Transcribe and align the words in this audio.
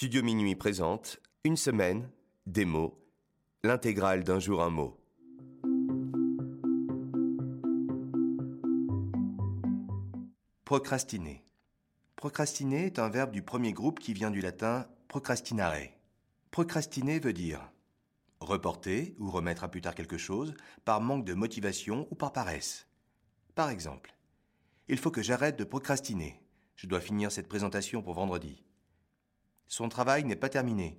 Studio 0.00 0.22
Minuit 0.22 0.56
présente 0.56 1.20
Une 1.44 1.58
semaine, 1.58 2.08
des 2.46 2.64
mots, 2.64 2.98
l'intégrale 3.62 4.24
d'un 4.24 4.38
jour 4.38 4.62
un 4.62 4.70
mot. 4.70 4.98
Procrastiner. 10.64 11.44
Procrastiner 12.16 12.86
est 12.86 12.98
un 12.98 13.10
verbe 13.10 13.30
du 13.30 13.42
premier 13.42 13.74
groupe 13.74 14.00
qui 14.00 14.14
vient 14.14 14.30
du 14.30 14.40
latin 14.40 14.86
procrastinare. 15.06 15.90
Procrastiner 16.50 17.18
veut 17.18 17.34
dire 17.34 17.70
reporter 18.40 19.14
ou 19.18 19.30
remettre 19.30 19.64
à 19.64 19.68
plus 19.68 19.82
tard 19.82 19.94
quelque 19.94 20.16
chose 20.16 20.54
par 20.86 21.02
manque 21.02 21.26
de 21.26 21.34
motivation 21.34 22.08
ou 22.10 22.14
par 22.14 22.32
paresse. 22.32 22.86
Par 23.54 23.68
exemple, 23.68 24.14
il 24.88 24.96
faut 24.96 25.10
que 25.10 25.20
j'arrête 25.20 25.58
de 25.58 25.64
procrastiner. 25.64 26.40
Je 26.74 26.86
dois 26.86 27.02
finir 27.02 27.30
cette 27.30 27.50
présentation 27.50 28.00
pour 28.00 28.14
vendredi. 28.14 28.64
Son 29.70 29.88
travail 29.88 30.24
n'est 30.24 30.34
pas 30.34 30.48
terminé. 30.48 30.98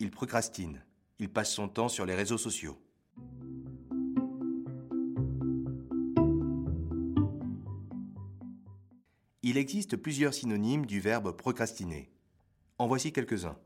Il 0.00 0.10
procrastine. 0.10 0.84
Il 1.20 1.32
passe 1.32 1.54
son 1.54 1.68
temps 1.68 1.88
sur 1.88 2.04
les 2.04 2.16
réseaux 2.16 2.38
sociaux. 2.38 2.76
Il 9.44 9.56
existe 9.56 9.96
plusieurs 9.96 10.34
synonymes 10.34 10.86
du 10.86 10.98
verbe 10.98 11.36
procrastiner. 11.36 12.10
En 12.78 12.88
voici 12.88 13.12
quelques-uns. 13.12 13.56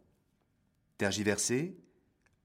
Tergiverser, 0.98 1.78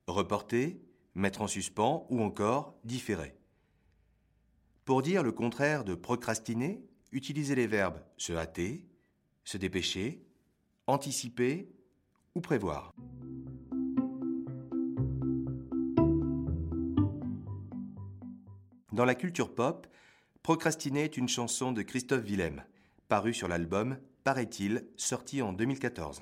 reporter, 0.08 0.80
mettre 1.16 1.42
en 1.42 1.48
suspens 1.48 2.08
ou 2.10 2.22
encore 2.22 2.80
différer. 2.86 3.36
Pour 4.86 5.02
dire 5.02 5.22
le 5.22 5.34
contraire 5.34 5.84
de 5.84 5.96
procrastiner, 5.96 6.82
utilisez 7.12 7.56
les 7.56 7.68
verbes 7.68 8.02
se 8.16 8.32
hâter, 8.32 8.88
se 9.44 9.58
dépêcher, 9.58 10.26
anticiper 10.88 11.76
prévoir. 12.42 12.94
Dans 18.92 19.06
la 19.06 19.16
culture 19.16 19.54
pop, 19.56 19.88
Procrastiner 20.44 21.04
est 21.04 21.18
une 21.18 21.30
chanson 21.30 21.72
de 21.72 21.82
Christophe 21.82 22.24
Willem, 22.24 22.64
parue 23.08 23.34
sur 23.34 23.48
l'album 23.48 23.98
Paraît-il, 24.24 24.88
sorti 24.96 25.42
en 25.42 25.54
2014. 25.54 26.22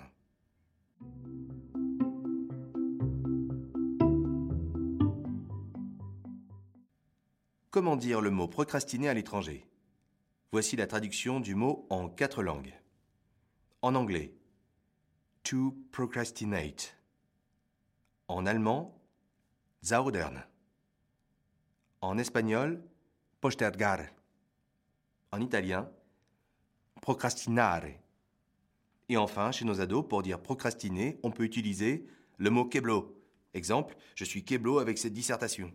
Comment 7.69 7.95
dire 7.95 8.21
le 8.21 8.29
mot 8.31 8.47
procrastiner 8.47 9.09
à 9.09 9.13
l'étranger? 9.13 9.67
Voici 10.51 10.75
la 10.75 10.87
traduction 10.87 11.39
du 11.39 11.55
mot 11.55 11.85
en 11.89 12.09
quatre 12.09 12.43
langues. 12.43 12.73
En 13.81 13.95
anglais, 13.95 14.36
to 15.47 15.73
procrastinate. 15.91 16.93
En 18.27 18.45
allemand, 18.45 18.93
zaudern. 19.81 20.43
En 22.01 22.17
espagnol, 22.17 22.81
postergar. 23.39 24.09
En 25.31 25.39
italien, 25.39 25.87
procrastinare. 27.01 27.99
Et 29.07 29.15
enfin, 29.15 29.53
chez 29.53 29.63
nos 29.63 29.79
ados, 29.79 30.05
pour 30.05 30.21
dire 30.21 30.41
procrastiner, 30.41 31.17
on 31.23 31.31
peut 31.31 31.45
utiliser 31.45 32.05
le 32.37 32.49
mot 32.49 32.65
keblo. 32.65 33.15
Exemple, 33.53 33.95
je 34.15 34.25
suis 34.25 34.43
keblo 34.43 34.79
avec 34.79 34.97
cette 34.97 35.13
dissertation. 35.13 35.71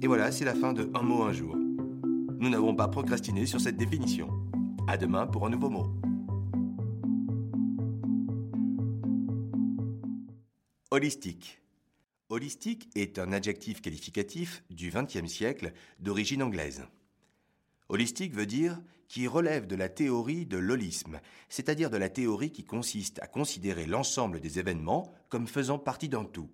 Et 0.00 0.06
voilà, 0.06 0.32
c'est 0.32 0.46
la 0.46 0.54
fin 0.54 0.72
de 0.72 0.90
Un 0.94 1.02
mot 1.02 1.24
un 1.24 1.32
jour. 1.32 1.54
Nous 1.56 2.48
n'avons 2.48 2.74
pas 2.74 2.88
procrastiné 2.88 3.44
sur 3.44 3.60
cette 3.60 3.76
définition. 3.76 4.30
À 4.88 4.96
demain 4.96 5.26
pour 5.26 5.46
un 5.46 5.50
nouveau 5.50 5.68
mot. 5.68 6.11
Holistique. 10.92 11.62
Holistique 12.28 12.90
est 12.94 13.18
un 13.18 13.32
adjectif 13.32 13.80
qualificatif 13.80 14.62
du 14.68 14.90
XXe 14.90 15.26
siècle 15.26 15.72
d'origine 16.00 16.42
anglaise. 16.42 16.84
Holistique 17.88 18.34
veut 18.34 18.44
dire 18.44 18.78
qui 19.08 19.26
relève 19.26 19.66
de 19.66 19.74
la 19.74 19.88
théorie 19.88 20.44
de 20.44 20.58
l'holisme, 20.58 21.22
c'est-à-dire 21.48 21.88
de 21.88 21.96
la 21.96 22.10
théorie 22.10 22.52
qui 22.52 22.64
consiste 22.64 23.22
à 23.22 23.26
considérer 23.26 23.86
l'ensemble 23.86 24.38
des 24.38 24.58
événements 24.58 25.10
comme 25.30 25.46
faisant 25.46 25.78
partie 25.78 26.10
d'un 26.10 26.26
tout. 26.26 26.50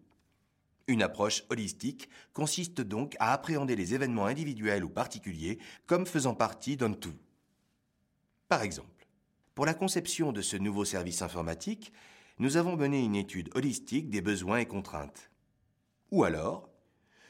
Une 0.86 1.02
approche 1.02 1.42
holistique 1.50 2.08
consiste 2.32 2.80
donc 2.80 3.16
à 3.18 3.32
appréhender 3.32 3.74
les 3.74 3.92
événements 3.94 4.26
individuels 4.26 4.84
ou 4.84 4.88
particuliers 4.88 5.58
comme 5.86 6.06
faisant 6.06 6.36
partie 6.36 6.76
d'un 6.76 6.92
tout. 6.92 7.16
Par 8.48 8.62
exemple, 8.62 9.08
pour 9.56 9.66
la 9.66 9.74
conception 9.74 10.30
de 10.30 10.42
ce 10.42 10.56
nouveau 10.56 10.84
service 10.84 11.22
informatique, 11.22 11.92
nous 12.38 12.56
avons 12.56 12.76
mené 12.76 13.02
une 13.02 13.16
étude 13.16 13.50
holistique 13.54 14.10
des 14.10 14.20
besoins 14.20 14.58
et 14.58 14.66
contraintes. 14.66 15.30
Ou 16.10 16.24
alors, 16.24 16.70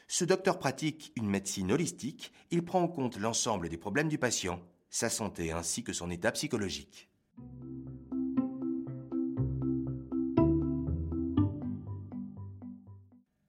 ce 0.07 0.23
docteur 0.23 0.59
pratique 0.59 1.11
une 1.15 1.29
médecine 1.29 1.71
holistique, 1.71 2.31
il 2.51 2.63
prend 2.63 2.81
en 2.81 2.87
compte 2.87 3.17
l'ensemble 3.17 3.69
des 3.69 3.77
problèmes 3.77 4.07
du 4.07 4.17
patient, 4.17 4.61
sa 4.89 5.09
santé 5.09 5.51
ainsi 5.51 5.83
que 5.83 5.93
son 5.93 6.09
état 6.09 6.31
psychologique. 6.31 7.09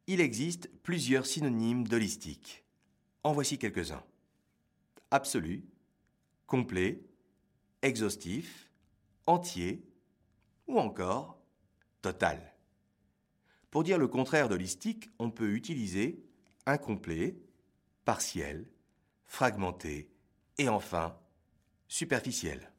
Il 0.07 0.21
existe 0.21 0.71
plusieurs 0.83 1.25
synonymes 1.25 1.87
d'holistique. 1.87 2.65
En 3.23 3.33
voici 3.33 3.59
quelques-uns. 3.59 4.03
Absolu, 5.11 5.65
complet, 6.47 7.05
exhaustif, 7.83 8.71
entier 9.27 9.87
ou 10.67 10.79
encore 10.79 11.40
total. 12.03 12.55
Pour 13.71 13.85
dire 13.85 13.99
le 13.99 14.09
contraire 14.09 14.49
d'holistique, 14.49 15.11
on 15.19 15.31
peut 15.31 15.53
utiliser 15.53 16.25
incomplet, 16.67 17.37
partiel, 18.05 18.67
fragmenté 19.27 20.11
et 20.59 20.69
enfin 20.69 21.17
superficiel. 21.89 22.71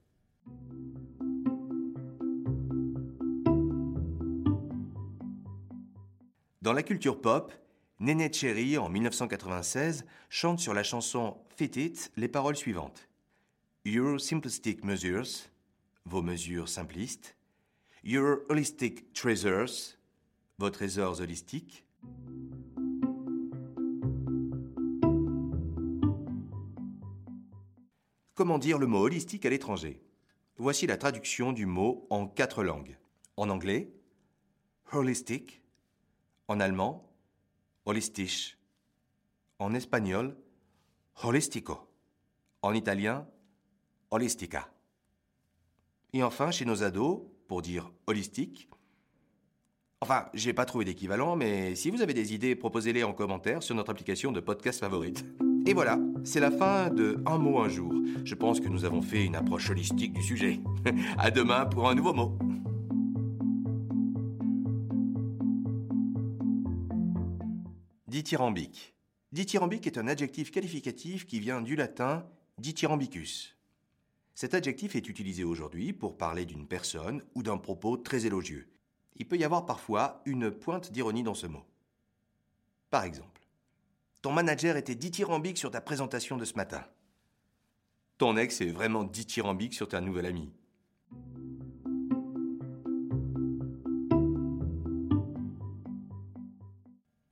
Dans 6.61 6.73
la 6.73 6.83
culture 6.83 7.19
pop, 7.19 7.51
Nene 7.99 8.31
Cherry, 8.31 8.77
en 8.77 8.89
1996, 8.89 10.05
chante 10.29 10.59
sur 10.59 10.73
la 10.73 10.83
chanson 10.83 11.37
Fit 11.55 11.71
It 11.75 12.11
les 12.17 12.27
paroles 12.27 12.55
suivantes. 12.55 13.07
Your 13.83 14.19
simplistic 14.19 14.83
measures, 14.83 15.49
vos 16.05 16.21
mesures 16.21 16.69
simplistes. 16.69 17.35
Your 18.03 18.41
holistic 18.49 19.13
treasures, 19.13 19.95
vos 20.57 20.71
trésors 20.71 21.21
holistiques. 21.21 21.85
Comment 28.33 28.57
dire 28.57 28.79
le 28.79 28.87
mot 28.87 29.01
holistique 29.01 29.45
à 29.45 29.51
l'étranger? 29.51 30.01
Voici 30.57 30.87
la 30.87 30.97
traduction 30.97 31.53
du 31.53 31.67
mot 31.67 32.07
en 32.09 32.25
quatre 32.25 32.63
langues. 32.63 32.97
En 33.37 33.51
anglais, 33.51 33.93
holistic, 34.91 35.61
en 36.47 36.59
allemand, 36.59 37.07
holistisch. 37.85 38.57
En 39.59 39.75
espagnol, 39.75 40.35
holistico. 41.23 41.87
En 42.63 42.73
italien, 42.73 43.27
holistica. 44.09 44.73
Et 46.13 46.23
enfin, 46.23 46.49
chez 46.49 46.65
nos 46.65 46.81
ados, 46.81 47.21
pour 47.51 47.61
dire 47.61 47.91
holistique, 48.07 48.69
enfin, 49.99 50.27
j'ai 50.33 50.53
pas 50.53 50.63
trouvé 50.63 50.85
d'équivalent, 50.85 51.35
mais 51.35 51.75
si 51.75 51.89
vous 51.89 52.01
avez 52.01 52.13
des 52.13 52.33
idées, 52.33 52.55
proposez-les 52.55 53.03
en 53.03 53.11
commentaire 53.11 53.61
sur 53.61 53.75
notre 53.75 53.91
application 53.91 54.31
de 54.31 54.39
podcast 54.39 54.79
favorite. 54.79 55.25
Et 55.65 55.73
voilà, 55.73 55.99
c'est 56.23 56.39
la 56.39 56.49
fin 56.49 56.89
de 56.89 57.21
Un 57.25 57.39
mot 57.39 57.59
un 57.59 57.67
jour. 57.67 57.93
Je 58.23 58.35
pense 58.35 58.61
que 58.61 58.69
nous 58.69 58.85
avons 58.85 59.01
fait 59.01 59.25
une 59.25 59.35
approche 59.35 59.69
holistique 59.69 60.13
du 60.13 60.23
sujet. 60.23 60.61
à 61.17 61.29
demain 61.29 61.65
pour 61.65 61.89
un 61.89 61.93
nouveau 61.93 62.13
mot. 62.13 62.39
Dithyrambique. 68.07 68.95
Dithyrambique 69.33 69.87
est 69.87 69.97
un 69.97 70.07
adjectif 70.07 70.51
qualificatif 70.51 71.27
qui 71.27 71.41
vient 71.41 71.59
du 71.59 71.75
latin 71.75 72.25
dithyrambicus. 72.59 73.57
Cet 74.33 74.53
adjectif 74.53 74.95
est 74.95 75.09
utilisé 75.09 75.43
aujourd'hui 75.43 75.93
pour 75.93 76.17
parler 76.17 76.45
d'une 76.45 76.67
personne 76.67 77.23
ou 77.35 77.43
d'un 77.43 77.57
propos 77.57 77.97
très 77.97 78.25
élogieux. 78.25 78.67
Il 79.17 79.27
peut 79.27 79.37
y 79.37 79.43
avoir 79.43 79.65
parfois 79.65 80.21
une 80.25 80.51
pointe 80.51 80.91
d'ironie 80.91 81.23
dans 81.23 81.33
ce 81.33 81.47
mot. 81.47 81.63
Par 82.89 83.03
exemple, 83.03 83.41
ton 84.21 84.31
manager 84.31 84.77
était 84.77 84.95
dithyrambique 84.95 85.57
sur 85.57 85.71
ta 85.71 85.81
présentation 85.81 86.37
de 86.37 86.45
ce 86.45 86.55
matin. 86.55 86.85
Ton 88.17 88.37
ex 88.37 88.61
est 88.61 88.71
vraiment 88.71 89.03
dithyrambique 89.03 89.73
sur 89.73 89.87
ta 89.87 89.99
nouvelle 89.99 90.27
amie. 90.27 90.51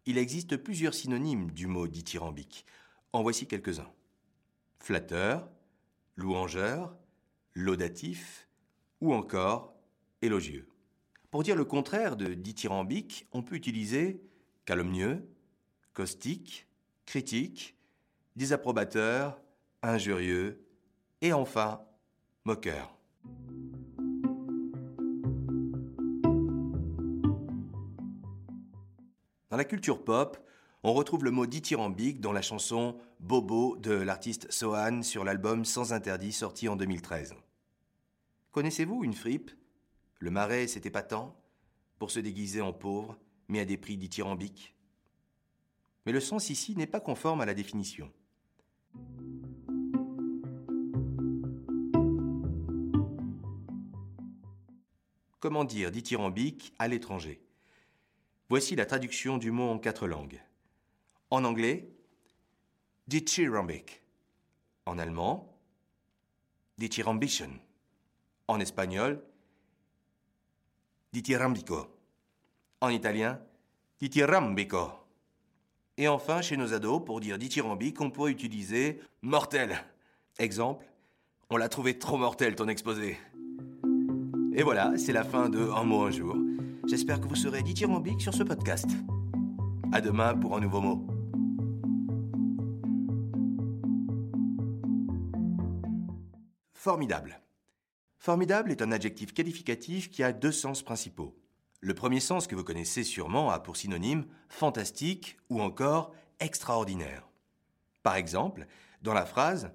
Il 0.05 0.17
existe 0.17 0.57
plusieurs 0.57 0.95
synonymes 0.95 1.51
du 1.51 1.67
mot 1.67 1.87
dithyrambique. 1.87 2.65
En 3.13 3.21
voici 3.21 3.45
quelques-uns. 3.45 3.91
Flatteur, 4.79 5.47
louangeur, 6.19 6.95
laudatif 7.55 8.47
ou 9.01 9.13
encore 9.13 9.73
élogieux. 10.21 10.67
Pour 11.31 11.43
dire 11.43 11.55
le 11.55 11.65
contraire 11.65 12.17
de 12.17 12.33
dithyrambique, 12.33 13.27
on 13.31 13.41
peut 13.41 13.55
utiliser 13.55 14.21
calomnieux, 14.65 15.27
caustique, 15.93 16.67
critique, 17.05 17.75
désapprobateur, 18.35 19.39
injurieux 19.81 20.65
et 21.21 21.33
enfin 21.33 21.81
moqueur. 22.45 22.95
Dans 29.49 29.57
la 29.57 29.65
culture 29.65 30.03
pop, 30.03 30.37
on 30.83 30.93
retrouve 30.93 31.25
le 31.25 31.31
mot 31.31 31.45
dithyrambique 31.45 32.21
dans 32.21 32.31
la 32.31 32.41
chanson 32.41 32.97
Bobo 33.19 33.75
de 33.77 33.91
l'artiste 33.91 34.49
Sohan 34.51 35.03
sur 35.03 35.25
l'album 35.25 35.65
Sans 35.65 35.91
interdit 35.91 36.31
sorti 36.31 36.69
en 36.69 36.75
2013. 36.77 37.35
Connaissez-vous 38.51 39.03
une 39.03 39.13
fripe? 39.13 39.51
Le 40.19 40.31
marais, 40.31 40.67
c'était 40.67 40.89
pas 40.89 41.03
tant 41.03 41.35
pour 41.97 42.11
se 42.11 42.19
déguiser 42.19 42.61
en 42.61 42.71
pauvre, 42.71 43.17
mais 43.49 43.59
à 43.59 43.65
des 43.65 43.77
prix 43.77 43.97
dithyrambiques 43.97 44.75
Mais 46.05 46.13
le 46.13 46.21
sens 46.21 46.49
ici 46.49 46.75
n'est 46.75 46.87
pas 46.87 47.01
conforme 47.01 47.41
à 47.41 47.45
la 47.45 47.53
définition. 47.53 48.09
Comment 55.41 55.65
dire 55.65 55.91
dithyrambique 55.91 56.73
à 56.79 56.87
l'étranger? 56.87 57.41
Voici 58.49 58.75
la 58.75 58.85
traduction 58.85 59.37
du 59.37 59.51
mot 59.51 59.69
en 59.69 59.77
quatre 59.77 60.07
langues. 60.07 60.41
En 61.31 61.43
anglais, 61.45 61.87
dithyrambic. 63.07 64.01
En 64.85 64.97
allemand, 64.97 65.47
dithyrambition. 66.77 67.59
En 68.47 68.59
espagnol, 68.59 69.21
dithyrambico. 71.13 71.87
En 72.81 72.89
italien, 72.89 73.39
dithyrambico. 73.99 74.91
Et 75.97 76.07
enfin, 76.07 76.41
chez 76.41 76.57
nos 76.57 76.73
ados, 76.73 77.03
pour 77.05 77.19
dire 77.19 77.37
dithyrambique, 77.37 77.99
on 78.01 78.09
pourrait 78.09 78.31
utiliser 78.31 79.01
mortel. 79.21 79.83
Exemple, 80.39 80.85
on 81.49 81.57
l'a 81.57 81.67
trouvé 81.67 81.99
trop 81.99 82.17
mortel 82.17 82.55
ton 82.55 82.67
exposé. 82.67 83.17
Et 84.53 84.63
voilà, 84.63 84.93
c'est 84.97 85.13
la 85.13 85.23
fin 85.23 85.49
de 85.49 85.59
Un 85.59 85.83
mot 85.83 86.03
un 86.03 86.11
jour. 86.11 86.37
J'espère 86.87 87.19
que 87.19 87.27
vous 87.27 87.35
serez 87.35 87.61
dithyrambique 87.61 88.21
sur 88.21 88.33
ce 88.33 88.43
podcast. 88.43 88.87
À 89.91 90.01
demain 90.01 90.35
pour 90.35 90.55
un 90.55 90.61
nouveau 90.61 90.81
mot. 90.81 91.18
Formidable. 96.89 97.39
Formidable 98.17 98.71
est 98.71 98.81
un 98.81 98.91
adjectif 98.91 99.31
qualificatif 99.31 100.09
qui 100.09 100.23
a 100.23 100.33
deux 100.33 100.51
sens 100.51 100.81
principaux. 100.81 101.37
Le 101.81 101.93
premier 101.93 102.19
sens 102.19 102.47
que 102.47 102.55
vous 102.55 102.63
connaissez 102.63 103.03
sûrement 103.03 103.51
a 103.51 103.59
pour 103.59 103.77
synonyme 103.77 104.25
fantastique 104.47 105.37
ou 105.51 105.61
encore 105.61 106.15
extraordinaire. 106.39 107.29
Par 108.01 108.15
exemple, 108.15 108.65
dans 109.03 109.13
la 109.13 109.27
phrase 109.27 109.71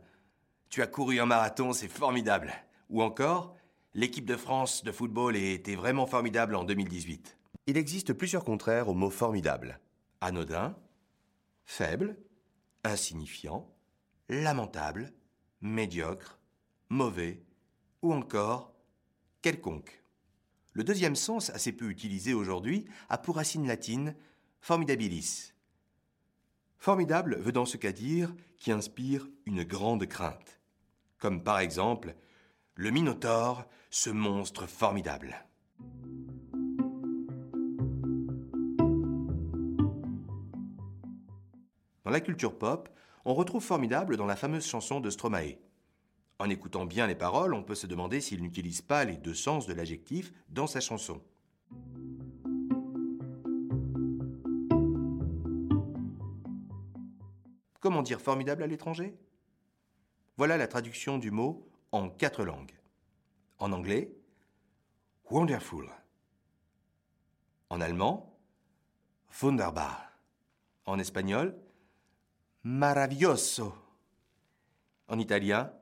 Tu 0.70 0.82
as 0.82 0.88
couru 0.88 1.20
un 1.20 1.26
marathon, 1.26 1.72
c'est 1.72 1.86
formidable 1.86 2.52
ou 2.90 3.00
encore 3.00 3.54
L'équipe 3.94 4.26
de 4.26 4.36
France 4.36 4.82
de 4.82 4.90
football 4.90 5.36
a 5.36 5.38
été 5.38 5.76
vraiment 5.76 6.06
formidable 6.06 6.56
en 6.56 6.64
2018. 6.64 7.38
Il 7.68 7.76
existe 7.76 8.12
plusieurs 8.12 8.42
contraires 8.42 8.88
au 8.88 8.94
mot 8.94 9.10
formidable. 9.10 9.78
Anodin, 10.20 10.76
faible, 11.64 12.16
insignifiant, 12.82 13.72
lamentable, 14.28 15.12
médiocre, 15.60 16.40
mauvais 16.88 17.42
ou 18.02 18.12
encore 18.12 18.74
quelconque. 19.42 20.02
Le 20.72 20.84
deuxième 20.84 21.16
sens, 21.16 21.50
assez 21.50 21.72
peu 21.72 21.88
utilisé 21.88 22.34
aujourd'hui, 22.34 22.86
a 23.08 23.18
pour 23.18 23.36
racine 23.36 23.66
latine 23.66 24.16
formidabilis. 24.60 25.52
Formidable 26.78 27.36
veut 27.36 27.52
dans 27.52 27.64
ce 27.64 27.76
cas 27.76 27.92
dire 27.92 28.34
qui 28.58 28.72
inspire 28.72 29.28
une 29.46 29.62
grande 29.62 30.06
crainte, 30.06 30.60
comme 31.18 31.42
par 31.42 31.58
exemple 31.60 32.14
le 32.74 32.90
Minotaure, 32.90 33.66
ce 33.90 34.10
monstre 34.10 34.66
formidable. 34.66 35.46
Dans 42.04 42.10
la 42.10 42.20
culture 42.20 42.58
pop, 42.58 42.88
on 43.24 43.34
retrouve 43.34 43.62
formidable 43.62 44.16
dans 44.16 44.26
la 44.26 44.36
fameuse 44.36 44.66
chanson 44.66 45.00
de 45.00 45.08
Stromae. 45.08 45.56
En 46.38 46.50
écoutant 46.50 46.84
bien 46.84 47.06
les 47.06 47.14
paroles, 47.14 47.54
on 47.54 47.62
peut 47.62 47.76
se 47.76 47.86
demander 47.86 48.20
s'il 48.20 48.42
n'utilise 48.42 48.82
pas 48.82 49.04
les 49.04 49.16
deux 49.16 49.34
sens 49.34 49.66
de 49.66 49.72
l'adjectif 49.72 50.32
dans 50.48 50.66
sa 50.66 50.80
chanson. 50.80 51.22
Comment 57.80 58.02
dire 58.02 58.20
formidable 58.20 58.62
à 58.62 58.66
l'étranger? 58.66 59.16
Voilà 60.36 60.56
la 60.56 60.66
traduction 60.66 61.18
du 61.18 61.30
mot 61.30 61.68
en 61.92 62.08
quatre 62.08 62.44
langues. 62.44 62.74
En 63.58 63.70
anglais, 63.72 64.12
wonderful. 65.30 65.88
En 67.70 67.80
allemand, 67.80 68.36
wunderbar. 69.40 70.10
En 70.86 70.98
espagnol, 70.98 71.56
maravilloso. 72.64 73.74
En 75.08 75.18
italien, 75.18 75.72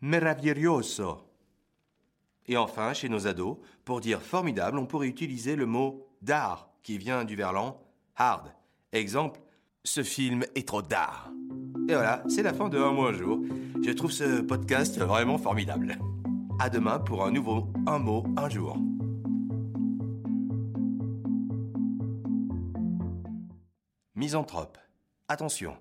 meraviglioso. 0.00 1.24
Et 2.46 2.56
enfin, 2.56 2.92
chez 2.94 3.08
nos 3.08 3.26
ados, 3.26 3.58
pour 3.84 4.00
dire 4.00 4.22
formidable, 4.22 4.78
on 4.78 4.86
pourrait 4.86 5.08
utiliser 5.08 5.56
le 5.56 5.66
mot 5.66 6.06
d'art, 6.22 6.70
qui 6.82 6.98
vient 6.98 7.24
du 7.24 7.36
verlan 7.36 7.80
hard. 8.16 8.52
Exemple, 8.92 9.40
ce 9.84 10.02
film 10.02 10.44
est 10.54 10.66
trop 10.66 10.82
d'art. 10.82 11.30
Et 11.88 11.94
voilà, 11.94 12.22
c'est 12.28 12.42
la 12.42 12.52
fin 12.52 12.68
de 12.68 12.78
Un 12.78 12.92
mois 12.92 13.10
un 13.10 13.12
jour. 13.12 13.40
Je 13.82 13.90
trouve 13.92 14.10
ce 14.10 14.40
podcast 14.40 14.98
vraiment 14.98 15.38
formidable. 15.38 15.98
À 16.58 16.70
demain 16.70 16.98
pour 16.98 17.24
un 17.24 17.30
nouveau 17.30 17.72
Un 17.86 17.98
mot 17.98 18.24
un 18.36 18.48
jour. 18.48 18.76
Misanthrope. 24.14 24.78
Attention, 25.28 25.76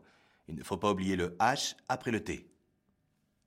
il 0.48 0.56
ne 0.56 0.64
faut 0.64 0.78
pas 0.78 0.92
oublier 0.92 1.16
le 1.16 1.36
H 1.40 1.75
après 1.90 2.12
le 2.12 2.24
T. 2.24 2.56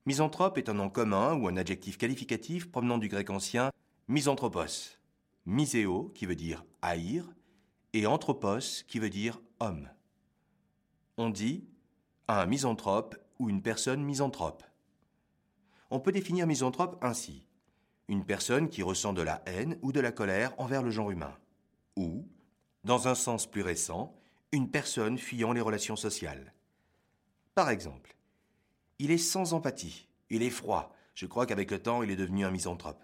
Misanthrope 0.07 0.57
est 0.57 0.71
un 0.71 0.75
nom 0.75 0.89
commun 0.89 1.35
ou 1.35 1.47
un 1.47 1.57
adjectif 1.57 1.99
qualificatif 1.99 2.71
provenant 2.71 2.97
du 2.97 3.09
grec 3.09 3.29
ancien 3.29 3.71
misanthropos. 4.09 4.99
Miséo, 5.45 6.11
qui 6.15 6.25
veut 6.27 6.37
dire 6.37 6.65
haïr, 6.81 7.25
et 7.93 8.07
anthropos, 8.07 8.85
qui 8.89 8.99
veut 8.99 9.11
dire 9.11 9.41
homme. 9.59 9.91
On 11.19 11.29
dit 11.29 11.65
un 12.29 12.47
misanthrope 12.47 13.17
ou 13.39 13.51
une 13.51 13.63
personne 13.63 14.03
misanthrope. 14.03 14.63
On 15.91 16.01
peut 16.01 16.13
définir 16.13 16.47
misanthrope 16.47 16.97
ainsi. 17.03 17.47
Une 18.09 18.25
personne 18.25 18.69
qui 18.69 18.83
ressent 18.83 19.13
de 19.13 19.23
la 19.23 19.43
haine 19.47 19.79
ou 19.83 19.93
de 19.93 20.01
la 20.01 20.13
colère 20.13 20.55
envers 20.59 20.83
le 20.83 20.91
genre 20.91 21.11
humain. 21.11 21.37
Ou, 21.97 22.27
dans 22.85 23.09
un 23.09 23.15
sens 23.15 23.47
plus 23.47 23.63
récent, 23.63 24.15
une 24.53 24.71
personne 24.71 25.19
fuyant 25.19 25.53
les 25.53 25.61
relations 25.61 25.97
sociales. 25.97 26.55
Par 27.55 27.69
exemple, 27.71 28.17
il 29.01 29.11
est 29.11 29.19
sans 29.19 29.55
empathie, 29.55 30.07
il 30.29 30.43
est 30.43 30.51
froid, 30.51 30.95
je 31.15 31.25
crois 31.25 31.47
qu'avec 31.47 31.71
le 31.71 31.83
temps 31.83 32.03
il 32.03 32.11
est 32.11 32.17
devenu 32.17 32.45
un 32.45 32.51
misanthrope. 32.51 33.03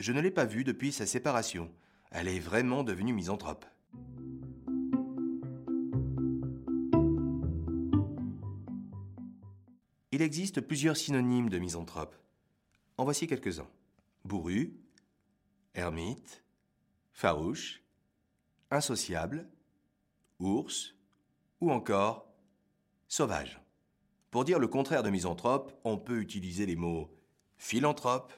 Je 0.00 0.12
ne 0.12 0.20
l'ai 0.20 0.30
pas 0.30 0.44
vu 0.44 0.64
depuis 0.64 0.92
sa 0.92 1.06
séparation, 1.06 1.72
elle 2.10 2.28
est 2.28 2.38
vraiment 2.38 2.84
devenue 2.84 3.14
misanthrope. 3.14 3.64
Il 10.12 10.20
existe 10.20 10.60
plusieurs 10.60 10.96
synonymes 10.98 11.48
de 11.48 11.58
misanthrope. 11.58 12.14
En 12.98 13.04
voici 13.04 13.26
quelques-uns. 13.26 13.68
Bourru, 14.26 14.74
ermite, 15.74 16.44
farouche, 17.14 17.82
insociable, 18.70 19.48
ours 20.38 20.94
ou 21.62 21.72
encore 21.72 22.26
sauvage. 23.06 23.58
Pour 24.30 24.44
dire 24.44 24.58
le 24.58 24.68
contraire 24.68 25.02
de 25.02 25.10
misanthrope, 25.10 25.72
on 25.84 25.96
peut 25.96 26.20
utiliser 26.20 26.66
les 26.66 26.76
mots 26.76 27.10
philanthrope, 27.56 28.32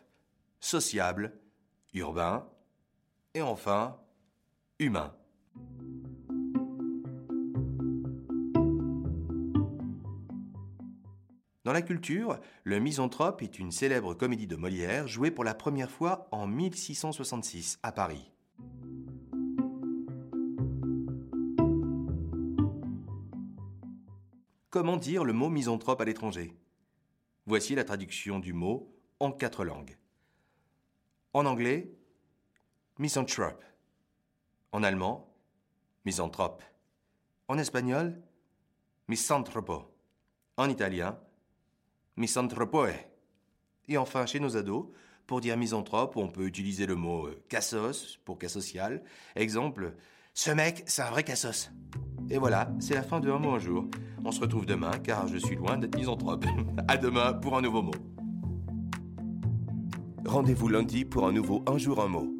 sociable, 0.60 1.38
urbain 1.94 2.48
et 3.34 3.42
enfin 3.42 3.98
humain. 4.78 5.12
Dans 11.64 11.72
la 11.72 11.82
culture, 11.82 12.40
Le 12.64 12.80
Misanthrope 12.80 13.42
est 13.42 13.58
une 13.58 13.70
célèbre 13.70 14.14
comédie 14.14 14.46
de 14.46 14.56
Molière 14.56 15.06
jouée 15.06 15.30
pour 15.30 15.44
la 15.44 15.54
première 15.54 15.90
fois 15.90 16.26
en 16.32 16.46
1666 16.46 17.78
à 17.82 17.92
Paris. 17.92 18.32
Comment 24.70 24.96
dire 24.96 25.24
le 25.24 25.32
mot 25.32 25.48
misanthrope 25.48 26.00
à 26.00 26.04
l'étranger 26.04 26.56
Voici 27.46 27.74
la 27.74 27.82
traduction 27.82 28.38
du 28.38 28.52
mot 28.52 28.94
en 29.18 29.32
quatre 29.32 29.64
langues. 29.64 29.98
En 31.32 31.44
anglais, 31.44 31.92
misanthrope. 32.96 33.64
En 34.70 34.84
allemand, 34.84 35.34
misanthrope. 36.04 36.62
En 37.48 37.58
espagnol, 37.58 38.22
misanthropo. 39.08 39.92
En 40.56 40.68
italien, 40.68 41.18
misanthropoe. 42.16 42.94
Et 43.88 43.96
enfin, 43.96 44.24
chez 44.24 44.38
nos 44.38 44.56
ados, 44.56 44.86
pour 45.26 45.40
dire 45.40 45.56
misanthrope, 45.56 46.16
on 46.16 46.28
peut 46.28 46.46
utiliser 46.46 46.86
le 46.86 46.94
mot 46.94 47.26
euh, 47.26 47.42
cassos 47.48 48.20
pour 48.24 48.38
cas 48.38 48.48
social. 48.48 49.02
Exemple, 49.34 49.96
ce 50.34 50.50
mec, 50.50 50.84
c'est 50.86 51.02
un 51.02 51.10
vrai 51.10 51.24
cassos. 51.24 51.70
Et 52.30 52.38
voilà, 52.38 52.70
c'est 52.78 52.94
la 52.94 53.02
fin 53.02 53.20
de 53.20 53.30
Un 53.30 53.38
mot 53.38 53.50
un 53.50 53.58
jour. 53.58 53.86
On 54.24 54.30
se 54.30 54.40
retrouve 54.40 54.66
demain 54.66 54.92
car 55.02 55.26
je 55.26 55.38
suis 55.38 55.56
loin 55.56 55.76
d'être 55.76 55.96
misanthrope. 55.96 56.44
à 56.88 56.96
demain 56.96 57.32
pour 57.32 57.56
un 57.56 57.62
nouveau 57.62 57.82
mot. 57.82 57.94
Rendez-vous 60.24 60.68
lundi 60.68 61.04
pour 61.04 61.26
un 61.26 61.32
nouveau 61.32 61.64
Un 61.66 61.78
jour 61.78 62.00
un 62.00 62.08
mot. 62.08 62.39